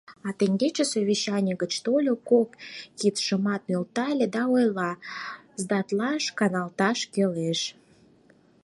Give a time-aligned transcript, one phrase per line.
[0.27, 2.49] А теҥгече совещаний гыч тольо, кок
[2.99, 4.91] кидшымат нӧлтале да ойла:
[5.61, 7.59] «Сдатлалташ, каналташ кӱлеш».